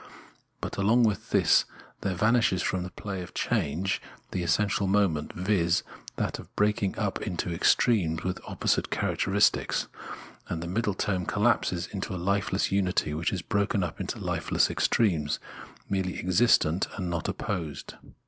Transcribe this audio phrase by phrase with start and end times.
[0.61, 1.65] But along with this
[1.99, 5.83] there vanishes from the play of change, the essential moment, viz.
[6.15, 9.85] that of breaking up into extremes with opposite characteris tics;
[10.49, 14.71] and the middle term collapses into a hfeless unity which is broken up into hfeless
[14.71, 15.37] extremes,
[15.87, 17.93] merely existent and not opposed.